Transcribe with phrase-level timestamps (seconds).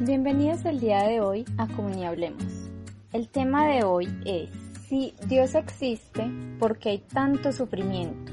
[0.00, 2.44] Bienvenidos el día de hoy a Comunidad Hablemos.
[3.12, 4.50] El tema de hoy es
[4.88, 8.32] si Dios existe, ¿por qué hay tanto sufrimiento?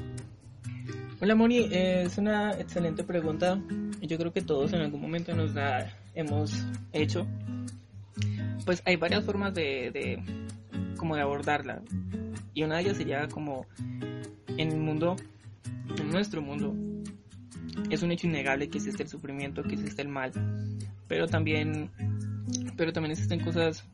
[1.22, 3.58] Hola Moni, es una excelente pregunta.
[4.02, 7.26] Yo creo que todos en algún momento nos la hemos hecho.
[8.66, 10.22] Pues hay varias formas de, de
[10.98, 11.82] como de abordarla.
[12.52, 13.66] Y una de ellas sería como
[14.48, 15.16] en el mundo,
[15.98, 16.74] en nuestro mundo,
[17.90, 20.32] es un hecho innegable que existe el sufrimiento, que existe el mal,
[21.08, 21.90] pero también,
[22.76, 23.84] pero también existen cosas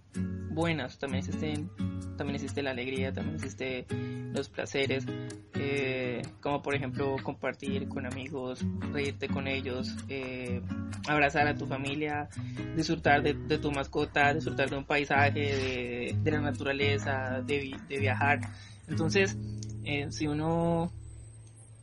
[0.51, 1.71] buenas, también existen,
[2.16, 3.87] también existe la alegría, también existe
[4.33, 5.07] los placeres,
[5.55, 10.60] eh, como por ejemplo compartir con amigos, reírte con ellos, eh,
[11.09, 12.29] abrazar a tu familia,
[12.74, 18.41] disfrutar de, tu mascota, disfrutar de un paisaje, de, la naturaleza, de, de viajar.
[18.88, 19.37] Entonces,
[19.85, 20.91] eh, si uno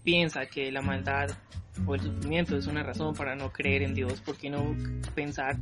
[0.03, 1.29] piensa que la maldad
[1.87, 4.75] o el sufrimiento es una razón para no creer en Dios, ¿por qué no
[5.15, 5.57] pensar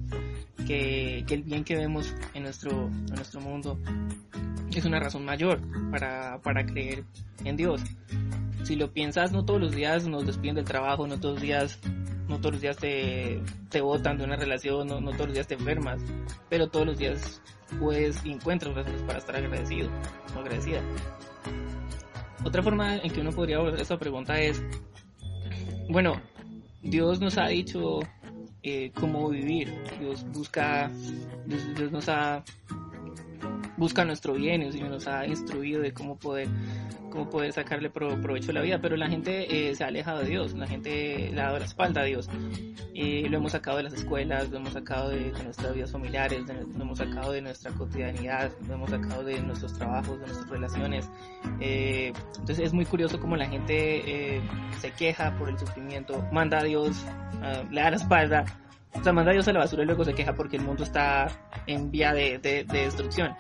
[0.68, 3.80] que, el bien que vemos en nuestro, en nuestro mundo
[4.74, 7.06] es una razón mayor para, para creer
[7.46, 7.82] en Dios?
[8.64, 11.80] Si lo piensas, no todos los días nos despiden del trabajo, no todos los días
[12.32, 15.56] no todos días te, te botan de una relación, no, no todos los días te
[15.56, 16.02] enfermas,
[16.50, 17.42] pero todos los días
[17.78, 19.90] puedes y encuentras razones para estar agradecido
[20.34, 20.82] o agradecida.
[22.44, 24.62] Otra forma en que uno podría abordar esta pregunta es,
[25.90, 26.20] bueno,
[26.82, 28.00] Dios nos ha dicho
[28.64, 30.92] eh, cómo vivir, Dios busca,
[31.46, 32.44] Dios, nos ha
[33.82, 36.48] busca nuestro bien, y nos ha instruido de cómo poder
[37.10, 40.30] cómo poder sacarle provecho a la vida, pero la gente eh, se ha alejado de
[40.30, 42.30] Dios, la gente le ha dado la espalda a Dios.
[42.94, 46.84] Eh, lo hemos sacado de las escuelas, lo hemos sacado de, nuestras vidas familiares, lo
[46.84, 51.10] hemos sacado de nuestra cotidianidad, lo hemos sacado de nuestros trabajos, de nuestras relaciones.
[51.60, 54.42] Eh, entonces es muy curioso cómo la gente
[54.80, 57.04] se queja por el sufrimiento, manda a Dios,
[57.42, 58.46] ah, le da la espalda,
[58.94, 60.84] o sea, manda a Dios a la basura y luego se queja porque el mundo
[60.84, 61.28] está
[61.68, 63.36] en vía de, de destrucción.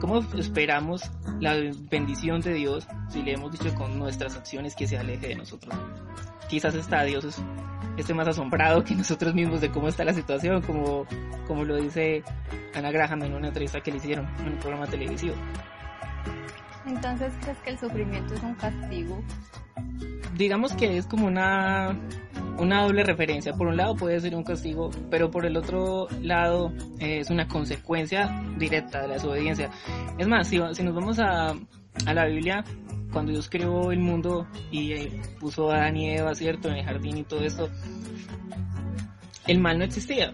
[0.00, 1.54] ¿Cómo esperamos la
[1.90, 5.74] bendición de Dios si le hemos dicho con nuestras acciones que se aleje de nosotros?
[6.48, 7.40] Quizás está Dios
[7.96, 11.06] esté más asombrado que nosotros mismos de cómo está la situación, como,
[11.46, 12.22] como lo dice
[12.74, 15.34] Ana Graham en una entrevista que le hicieron en un programa televisivo.
[16.86, 19.22] Entonces, ¿crees que el sufrimiento es un castigo?
[20.34, 21.96] Digamos que es como una
[22.58, 23.52] una doble referencia.
[23.52, 27.48] Por un lado puede ser un castigo, pero por el otro lado eh, es una
[27.48, 29.70] consecuencia directa de la desobediencia.
[30.18, 31.50] Es más, si, nos vamos a,
[32.06, 32.64] a, la Biblia,
[33.12, 37.18] cuando Dios creó el mundo y eh, puso a Adán y Eva, en el jardín
[37.18, 37.68] y todo esto,
[39.46, 40.32] el mal no existía.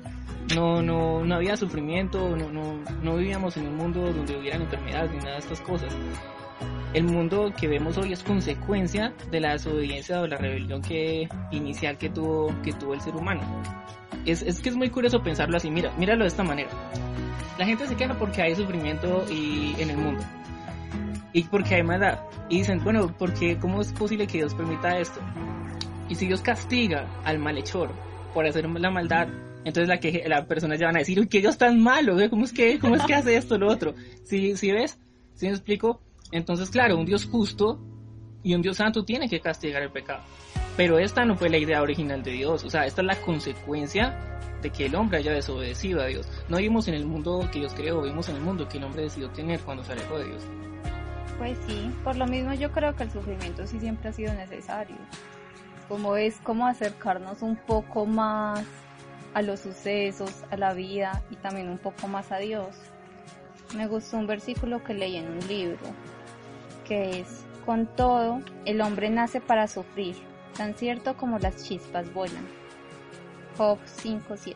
[0.54, 5.10] No, no, no había sufrimiento, no, no, no vivíamos en un mundo donde hubieran enfermedades
[5.10, 5.94] ni nada de estas cosas
[6.94, 11.98] el mundo que vemos hoy es consecuencia de la desobediencia o la rebelión que inicial
[11.98, 13.42] que tuvo que tuvo el ser humano.
[14.24, 16.70] Es, es que es muy curioso pensarlo así, mira, míralo de esta manera.
[17.58, 20.22] La gente se queja porque hay sufrimiento y, en el mundo.
[21.32, 22.20] Y porque hay maldad.
[22.48, 25.20] Y dicen, bueno, porque ¿cómo es posible que Dios permita esto?
[26.08, 27.90] Y si Dios castiga al malhechor
[28.32, 29.28] por hacer la maldad,
[29.64, 32.44] entonces la que la persona ya van a decir, uy, qué Dios tan malo, ¿cómo
[32.44, 33.94] es que, cómo es que hace esto, lo otro?
[34.24, 34.98] Si, si ves,
[35.34, 36.00] si me explico,
[36.30, 37.80] entonces, claro, un Dios justo
[38.42, 40.22] y un Dios santo tiene que castigar el pecado.
[40.76, 42.64] Pero esta no fue la idea original de Dios.
[42.64, 46.28] O sea, esta es la consecuencia de que el hombre haya desobedecido a Dios.
[46.48, 49.02] No vivimos en el mundo que Dios creó, vivimos en el mundo que el hombre
[49.02, 50.42] decidió tener cuando se alejó de Dios.
[51.38, 54.96] Pues sí, por lo mismo yo creo que el sufrimiento sí siempre ha sido necesario.
[55.88, 58.64] Como es como acercarnos un poco más
[59.34, 62.68] a los sucesos, a la vida y también un poco más a Dios.
[63.76, 65.78] Me gustó un versículo que leí en un libro
[66.88, 70.16] que es, con todo, el hombre nace para sufrir,
[70.56, 72.46] tan cierto como las chispas vuelan.
[73.56, 74.54] Job 5.7.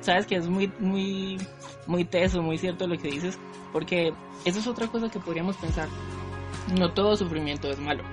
[0.00, 1.38] Sabes que es muy, muy,
[1.86, 3.38] muy teso, muy cierto lo que dices,
[3.72, 4.12] porque
[4.44, 5.88] eso es otra cosa que podríamos pensar.
[6.78, 8.04] No todo sufrimiento es malo.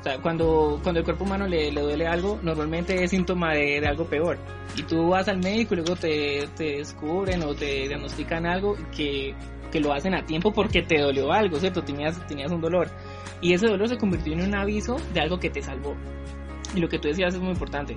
[0.00, 3.80] O sea, cuando, cuando el cuerpo humano le, le duele algo, normalmente es síntoma de,
[3.80, 4.38] de, algo peor.
[4.76, 9.34] Y tú vas al médico y luego te, te descubren o te diagnostican algo que
[9.70, 11.82] que lo hacen a tiempo porque te dolió algo, ¿cierto?
[11.82, 12.88] Tenías, tenías un dolor.
[13.40, 15.94] Y ese dolor se convirtió en un aviso de algo que te salvó.
[16.74, 17.96] Y lo que tú decías es muy importante.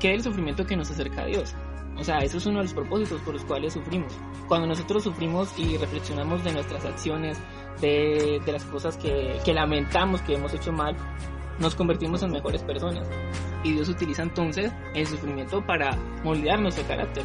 [0.00, 1.54] ¿Qué es el sufrimiento que nos acerca a Dios?
[1.96, 4.12] O sea, eso es uno de los propósitos por los cuales sufrimos.
[4.46, 7.38] Cuando nosotros sufrimos y reflexionamos de nuestras acciones,
[7.80, 10.96] de, de las cosas que, que lamentamos que hemos hecho mal,
[11.58, 13.08] nos convertimos en mejores personas.
[13.64, 17.24] Y Dios utiliza entonces el sufrimiento para moldear nuestro carácter.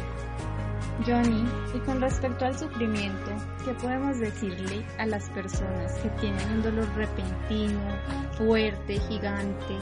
[1.02, 1.44] Johnny,
[1.74, 3.30] y con respecto al sufrimiento,
[3.64, 7.80] ¿qué podemos decirle a las personas que tienen un dolor repentino,
[8.38, 9.78] fuerte, gigante,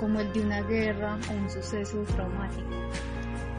[0.00, 2.70] como el de una guerra o un suceso traumático?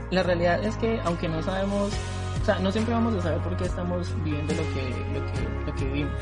[0.10, 1.94] La realidad es que aunque no sabemos,
[2.42, 5.66] o sea, no siempre vamos a saber por qué estamos viviendo lo que, lo que,
[5.68, 6.14] lo que vivimos,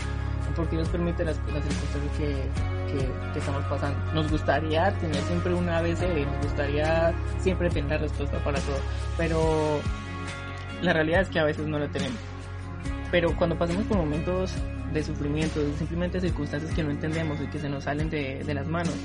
[0.56, 2.50] porque Dios permite las, las circunstancias que,
[2.91, 3.97] que, que, estamos pasando.
[4.13, 8.77] Nos gustaría tener siempre una ABC, nos gustaría siempre tener la respuesta para todo,
[9.18, 9.80] pero
[10.83, 12.19] la realidad es que a veces no la tenemos.
[13.12, 14.53] Pero cuando pasamos por momentos
[14.94, 18.53] de sufrimiento, de simplemente circunstancias que no entendemos y que se nos salen de, de
[18.53, 18.95] las manos,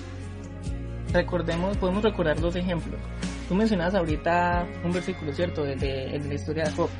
[1.12, 3.00] recordemos, podemos recordar dos ejemplos.
[3.48, 5.64] Tú mencionabas ahorita un versículo, ¿cierto?
[5.64, 6.90] De, de la historia de Job.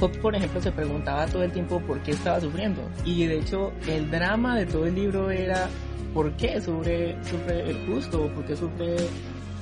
[0.00, 2.82] Job, por ejemplo, se preguntaba todo el tiempo por qué estaba sufriendo.
[3.04, 5.68] Y de hecho, el drama de todo el libro era
[6.14, 8.96] por qué sufre, sufre el justo, por qué sufre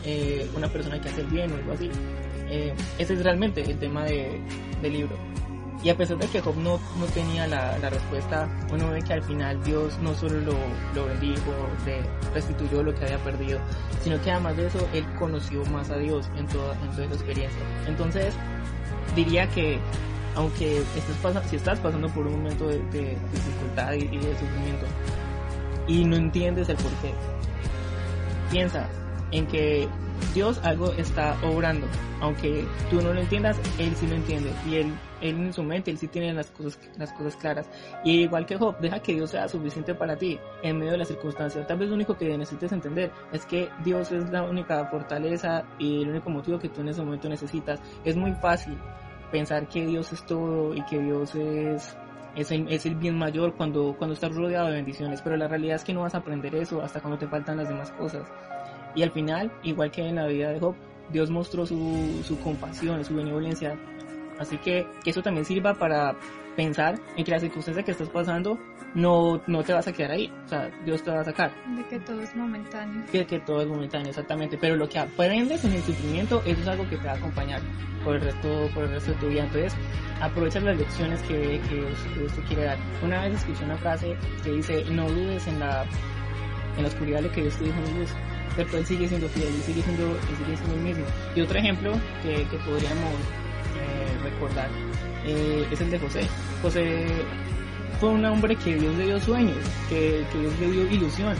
[0.05, 1.91] eh, una persona que hace el bien o algo así.
[2.51, 4.41] Eh, ese es realmente el tema de,
[4.83, 5.17] del libro.
[5.83, 9.15] Y a pesar de que Job no, no tenía la, la, respuesta, uno ve que
[9.15, 10.53] al final Dios no solo lo,
[10.95, 11.53] lo bendijo,
[11.87, 12.03] le
[12.35, 13.59] restituyó lo que había perdido,
[14.03, 17.15] sino que además de eso, él conoció más a Dios en toda, en toda esa
[17.15, 17.61] experiencia.
[17.87, 18.35] Entonces,
[19.17, 19.79] diría que
[20.35, 24.39] aunque estés pasando, si estás pasando por un momento de, de dificultad y, y de
[24.39, 24.87] sufrimiento
[25.89, 27.13] y no entiendes el porqué,
[28.51, 28.87] piensa
[29.33, 29.89] en que
[30.35, 31.87] Dios algo está obrando,
[32.21, 35.91] aunque tú no lo entiendas, Él sí lo entiende y Él, él en su mente,
[35.91, 37.69] Él sí tiene las cosas, las cosas claras.
[38.05, 41.09] Y igual que Job, deja que Dios sea suficiente para ti en medio de las
[41.09, 41.67] circunstancias.
[41.67, 46.03] Tal vez lo único que necesites entender es que Dios es la única fortaleza y
[46.03, 47.81] el único motivo que tú en ese momento necesitas.
[48.05, 48.79] Es muy fácil
[49.33, 51.97] pensar que Dios es todo y que Dios es
[52.35, 55.77] es el, es el, bien mayor cuando, cuando estás rodeado de bendiciones, pero la realidad
[55.77, 58.23] es que no vas a aprender eso hasta cuando te faltan las demás cosas.
[58.95, 60.75] Y al final, igual que en la vida de Job,
[61.13, 63.77] Dios mostró su, su compasión, su benevolencia.
[64.39, 66.17] Así que que eso también sirva para
[66.57, 68.59] pensar en que la circunstancia que estás pasando
[68.95, 70.33] no, no te vas a quedar ahí.
[70.45, 71.53] O sea, Dios te va a sacar.
[71.77, 73.05] De que todo es momentáneo.
[73.13, 74.59] De que todo es momentáneo, exactamente.
[74.59, 77.61] Pero lo que aprendes en el sufrimiento, eso es algo que te va a acompañar
[78.05, 79.45] por el resto, por el resto de tu vida.
[79.45, 79.75] Entonces,
[80.21, 82.79] aprovecha las lecciones que, que, Dios, que Dios te quiere dar.
[83.03, 85.85] Una vez escuché una frase que dice, no dudes en la,
[86.77, 88.11] en la oscuridad lo que Dios te dijo en luz
[88.57, 91.05] pero él sigue siendo fiel, él sigue siendo, sigue siendo el mismo.
[91.35, 91.93] Y otro ejemplo
[92.23, 93.15] que, que podríamos
[93.79, 94.69] eh, recordar
[95.25, 96.29] eh, es el de José.
[96.63, 97.07] José
[98.01, 99.59] fue un hombre que Dios le dio sueños,
[99.89, 101.35] que, que Dios le dio ilusión,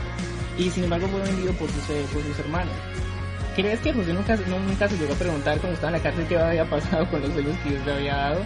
[0.57, 2.73] y sin embargo fue vendido por sus, por sus hermanos.
[3.55, 6.37] ¿Crees que José nunca, nunca se llegó a preguntar cuando estaba en la cárcel qué
[6.37, 8.45] había pasado con los sueños que Dios le había dado?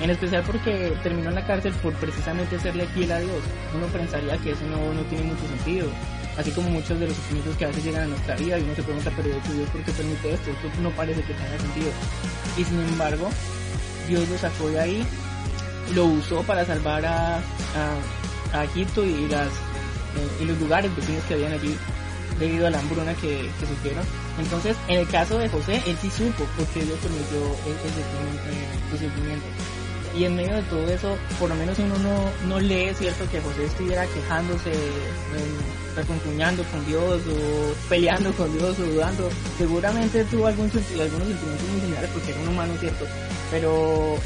[0.00, 3.42] En especial porque terminó en la cárcel por precisamente serle fiel a Dios.
[3.74, 5.88] Uno pensaría que eso no, no tiene mucho sentido
[6.36, 8.74] así como muchos de los sufrimientos que a veces llegan a nuestra vida y uno
[8.74, 10.50] se pregunta, pero Dios, ¿por qué permite esto?
[10.50, 11.90] Esto no parece que tenga sentido.
[12.56, 13.28] Y sin embargo,
[14.08, 15.06] Dios lo sacó de ahí,
[15.94, 17.40] lo usó para salvar a,
[18.52, 21.76] a, Egipto y, las, eh, y los lugares vecinos que habían allí
[22.38, 24.04] debido a la hambruna que, que, sufrieron.
[24.38, 28.98] Entonces, en el caso de José, él sí supo porque Dios permitió el, sufrimiento, el
[28.98, 29.46] sufrimiento.
[30.16, 33.28] Y en medio de todo eso, por lo menos uno no, no lee, ¿cierto?
[33.30, 39.28] Que José estuviera quejándose, eh, reconcuñando con Dios o peleando con Dios o dudando.
[39.58, 43.04] Seguramente tuvo algún, algunos sentimientos muy similares porque era un humano, ¿cierto?
[43.50, 44.16] Pero,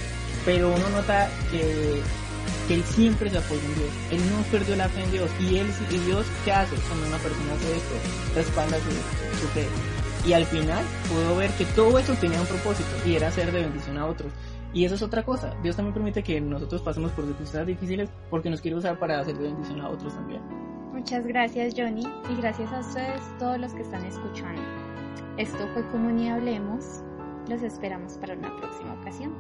[0.45, 2.01] pero uno nota que,
[2.69, 3.91] que él siempre se apoyó en Dios.
[4.13, 5.31] Él no perdió la fe en Dios.
[5.41, 7.95] Y él, y Dios, ¿qué hace cuando una persona hace esto?
[8.37, 9.67] Respalda su, fe.
[10.25, 13.63] Y al final puedo ver que todo eso tenía un propósito y era ser de
[13.63, 14.31] bendición a otros.
[14.73, 15.55] Y eso es otra cosa.
[15.63, 19.37] Dios también permite que nosotros pasemos por circunstancias difíciles porque nos quiere usar para hacer
[19.37, 20.41] de bendición a otros también.
[20.93, 24.61] Muchas gracias Johnny y gracias a ustedes todos los que están escuchando.
[25.37, 27.03] Esto fue Comunidad Hablemos.
[27.49, 29.35] Los esperamos para una próxima ocasión.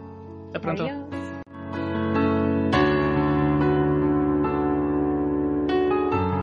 [0.46, 0.84] Hasta pronto.
[0.84, 2.00] Adiós.